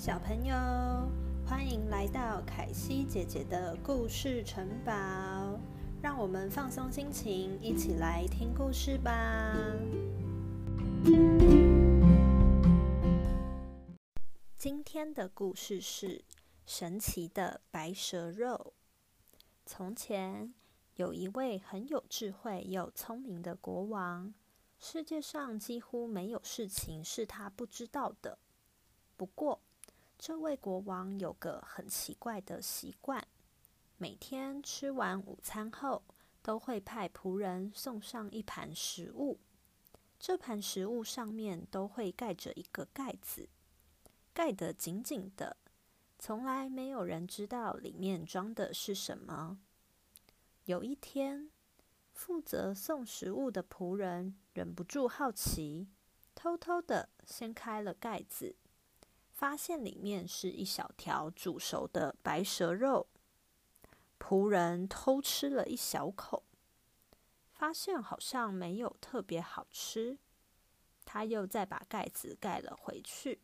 [0.00, 0.54] 小朋友，
[1.46, 4.92] 欢迎来到凯西姐姐的故事城堡，
[6.00, 9.54] 让我们放松心情，一起来听故事吧。
[14.56, 16.24] 今天的故事是
[16.64, 18.72] 神奇的白蛇肉。
[19.66, 20.54] 从前
[20.94, 24.32] 有一位很有智慧又聪明的国王，
[24.78, 28.38] 世界上几乎没有事情是他不知道的。
[29.18, 29.60] 不过，
[30.22, 33.26] 这位国王有个很奇怪的习惯，
[33.96, 36.02] 每天吃完午餐后，
[36.42, 39.40] 都会派仆人送上一盘食物。
[40.18, 43.48] 这盘食物上面都会盖着一个盖子，
[44.34, 45.56] 盖得紧紧的，
[46.18, 49.58] 从来没有人知道里面装的是什么。
[50.66, 51.50] 有一天，
[52.12, 55.88] 负责送食物的仆人忍不住好奇，
[56.34, 58.54] 偷偷的掀开了盖子。
[59.40, 63.06] 发现里面是一小条煮熟的白蛇肉，
[64.18, 66.42] 仆人偷吃了一小口，
[67.50, 70.18] 发现好像没有特别好吃，
[71.06, 73.40] 他又再把盖子盖了回去。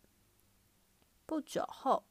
[1.24, 2.04] 不久后，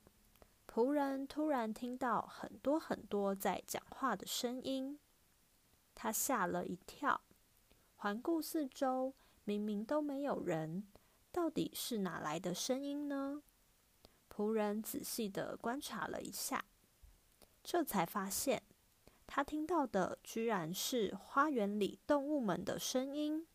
[0.67, 4.97] 仆人突然听到很多很多在讲话的声音，
[5.93, 7.21] 他吓了一跳，
[7.97, 9.13] 环顾四周，
[9.43, 10.87] 明明都没有人，
[11.31, 13.43] 到底是哪来的声音呢？
[14.35, 16.65] 仆人仔细的观察了一下，
[17.63, 18.61] 这才发现，
[19.25, 23.47] 他听到的居然是花园里动物们的声音。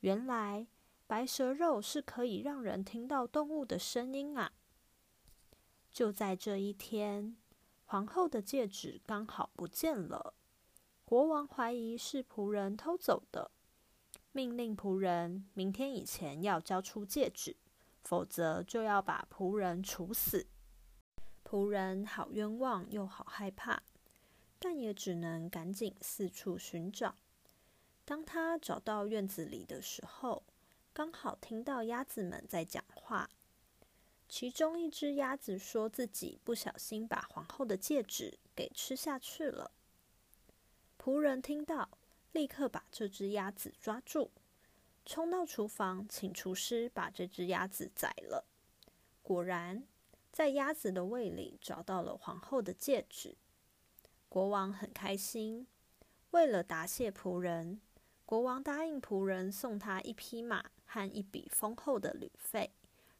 [0.00, 0.66] 原来，
[1.06, 4.52] 白蛇肉是可以让人听到动物的声音啊！
[5.90, 7.38] 就在这一天，
[7.86, 10.34] 皇后的戒指刚好不见了，
[11.06, 13.50] 国王怀疑是仆人偷走的，
[14.32, 17.56] 命令仆人明天以前要交出戒指。
[18.02, 20.46] 否则就要把仆人处死。
[21.44, 23.82] 仆人好冤枉又好害怕，
[24.58, 27.16] 但也只能赶紧四处寻找。
[28.04, 30.42] 当他找到院子里的时候，
[30.92, 33.30] 刚好听到鸭子们在讲话。
[34.28, 39.72] 其中一只鸭子说自己不小心把皇后的戒指给吃下去了。
[40.96, 41.88] 仆人听到，
[42.30, 44.30] 立刻把这只鸭子抓住。
[45.04, 48.46] 冲到厨房，请厨师把这只鸭子宰了。
[49.22, 49.84] 果然，
[50.30, 53.36] 在鸭子的胃里找到了皇后的戒指。
[54.28, 55.66] 国王很开心。
[56.30, 57.80] 为了答谢仆人，
[58.24, 62.72] 国王答应仆人送他一匹马和一笔丰厚的旅费，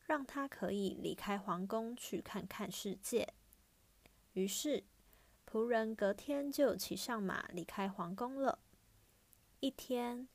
[0.07, 3.35] 让他可以离开皇宫去看看世界。
[4.35, 4.85] 于是，
[5.45, 8.61] 仆人隔天就骑上马离开皇宫了。
[9.59, 10.29] 一天。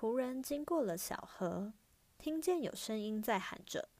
[0.00, 1.74] 仆人经过了小河，
[2.16, 3.90] 听见有声音在喊着：“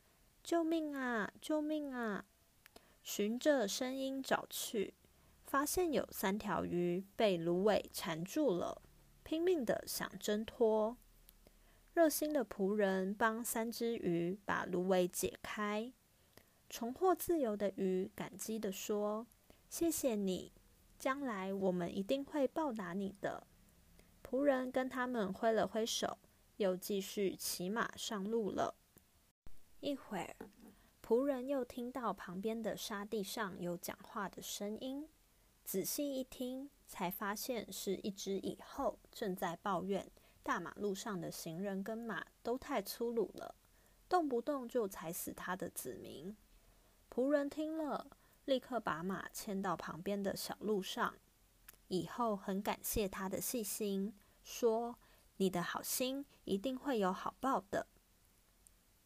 [0.43, 1.31] 救命啊！
[1.43, 2.25] 救命啊！”
[3.05, 4.95] 循着声音找去，
[5.45, 8.81] 发现有三条鱼被芦苇缠住了，
[9.23, 10.97] 拼命的想挣脱。
[11.93, 15.93] 热心的仆人帮三只鱼把芦苇解开，
[16.71, 19.27] 重获自由的鱼感激的说
[19.69, 20.51] ：“谢谢你，
[20.99, 23.47] 将来我们一定会报答你的。”
[24.23, 26.19] 仆人跟他们挥了挥手，
[26.57, 28.75] 又继续骑马上路了。
[29.81, 30.37] 一会儿，
[31.03, 35.09] 仆人又听到旁边的沙地上有讲话的声音，
[35.65, 40.11] 仔细一听，才发现是一只蚁后正在抱怨
[40.43, 43.55] 大马路上的行人跟马都太粗鲁了，
[44.09, 46.37] 动不动就踩死他的子民。
[47.11, 48.07] 仆人听了，
[48.45, 51.15] 立刻把马牵到旁边的小路上。
[51.91, 54.15] 以后很感谢他的细心，
[54.45, 54.97] 说
[55.39, 57.89] ：“你的好心一定会有好报的。”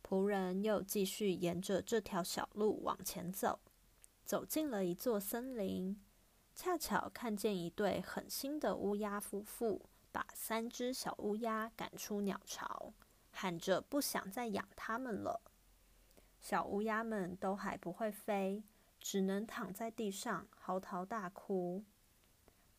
[0.07, 3.59] 仆人又继续沿着这条小路往前走，
[4.23, 5.99] 走进了一座森林，
[6.55, 12.93] 恰巧看见一对狠心的乌鸦夫妇把三只小乌鸦赶出鸟巢，
[13.31, 15.41] 喊着不想再养它们了。
[16.39, 18.63] 小乌鸦们都还不会飞，
[19.01, 21.83] 只能躺在地上嚎啕大哭。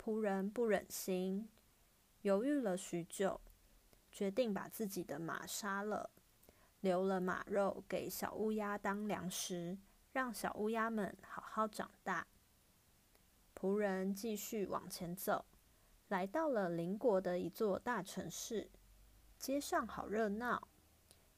[0.06, 1.50] 仆人不忍心，
[2.22, 3.42] 犹豫了许久，
[4.12, 6.12] 决定把自己的马杀了，
[6.82, 9.76] 留了马肉给小乌鸦当粮食，
[10.14, 12.28] 让小乌鸦们好好长大。
[13.60, 15.44] 仆人继续往前走，
[16.10, 18.70] 来到了邻国的一座大城市，
[19.40, 20.68] 街上好热闹。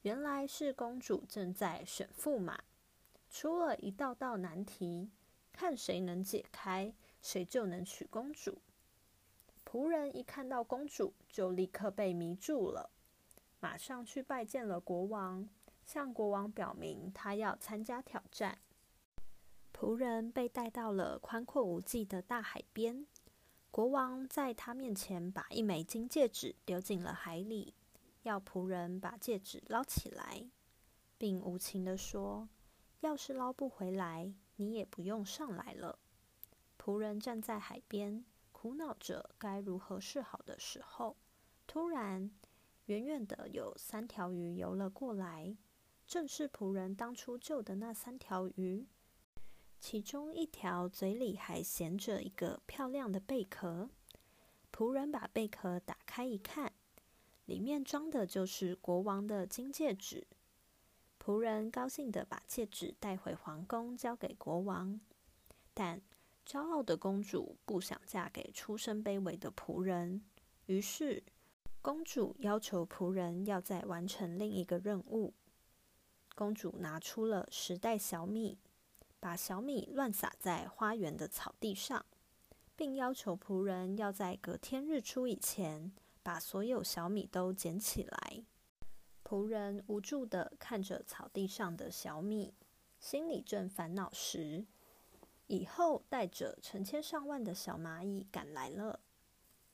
[0.02, 2.62] 原来是公主正在选驸马，
[3.30, 5.10] 出了一道道难题，
[5.54, 6.94] 看谁能解开。
[7.28, 8.62] 谁就能娶公主。
[9.66, 12.90] 仆人一看到公主，就立刻被迷住了，
[13.60, 15.50] 马上去拜见了国王，
[15.86, 18.60] 向国王表明他要参加挑战。
[19.74, 23.06] 仆人被带到了宽阔无际的大海边，
[23.72, 27.74] 国王在他面前把一枚金戒指丢进了海里，
[28.24, 30.48] 要仆人把戒指捞起来，
[31.18, 32.48] 并无情地说
[33.02, 36.00] ：“要是捞不回来，你也不用上来了。”
[36.88, 38.24] 仆人站在海边，
[38.54, 41.18] 苦恼着该如何是好的时候，
[41.68, 42.32] 突然，
[42.86, 45.58] 远远的有三条鱼游了过来，
[46.08, 48.88] 正是仆人当初救的那三条鱼。
[49.82, 53.90] 其中一条嘴里还衔着一个漂亮的贝壳，
[54.72, 56.72] 仆人把贝壳打开一看，
[57.44, 60.26] 里面装的就是国王的金戒指。
[61.20, 65.02] 仆人高兴地把戒指带回皇宫，交给国王。
[65.74, 66.02] 但
[66.48, 70.24] 骄傲的公主不想嫁给出身卑微的仆人，
[70.68, 71.22] 于是
[71.82, 75.34] 公主要求仆人要再完成另一个任务。
[76.36, 78.58] 公主拿出了十袋小米。
[79.20, 82.06] 把小米乱撒在花园的草地上，
[82.76, 85.92] 并要求仆人要在隔天日出以前
[86.22, 88.44] 把所有小米都捡起来。
[89.24, 92.54] 仆人无助地看着草地上的小米，
[93.00, 94.68] 心里正烦恼时，
[95.48, 99.00] 以后带着成千上万的小蚂蚁赶来了。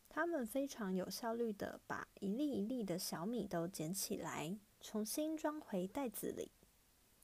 [0.08, 6.50] 他们非常有效率的把一粒一粒的小米都捡起来，重新装回袋子里。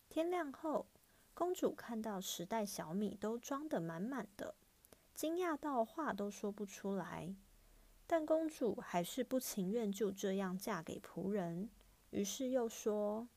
[0.09, 0.85] 天亮后。
[1.35, 4.55] 公主看到十袋小米都装得满满的，
[5.13, 7.33] 惊讶到话都说不出来。
[8.05, 11.69] 但公主还是不情愿就这样嫁给仆人，
[12.09, 13.29] 于是又说：“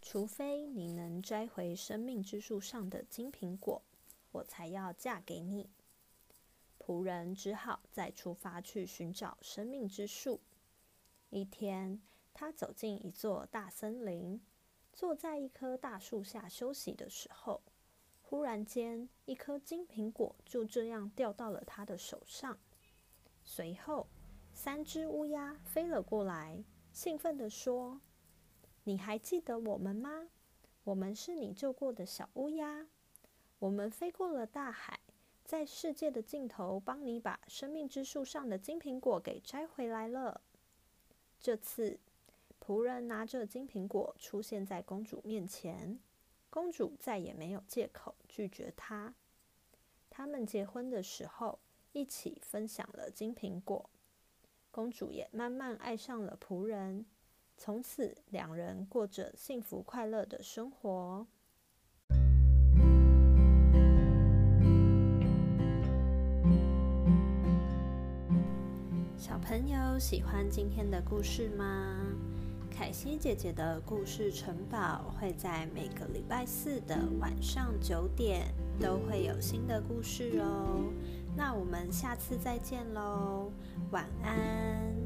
[0.00, 3.82] 除非你能摘回生命之树上的金苹果，
[4.30, 5.70] 我才要嫁给你。”
[6.78, 10.40] 仆人只好再出发去寻找生命之树。
[11.28, 12.00] 一天，
[12.32, 14.40] 他走进一座大森林。
[14.92, 17.62] 坐在一棵大树下休息的时候，
[18.22, 22.58] 忽然间，一颗金苹果就这样掉到了他的手上。
[23.44, 24.08] 随后，
[24.52, 28.00] 三只乌鸦飞了过来，兴奋地说
[28.84, 30.28] ：“你还记得我们吗？
[30.84, 32.88] 我们是你救过的小乌鸦。
[33.60, 34.98] 我们飞过了大海，
[35.44, 40.42] 在世界的尽头帮你把生命之树上的金苹果给摘回来了。
[41.38, 41.98] 这次。”
[42.62, 45.98] 仆人拿着金苹果出现在公主面前，
[46.50, 49.14] 公主再也没有借口拒绝他。
[50.10, 51.58] 他们结婚的时候
[51.92, 53.88] 一起分享了金苹果，
[54.70, 57.06] 公主也慢慢爱上了仆人，
[57.56, 61.26] 从此两人过着幸福快乐的生活。
[69.20, 71.94] 小朋友喜欢今天的故事吗？
[72.70, 78.46] 凯西姐姐的故事城堡会在每个礼拜四的晚上九点
[78.80, 80.90] 都会有新的故事哦。
[81.36, 83.52] 那我们下次再见喽，
[83.90, 84.99] 晚安。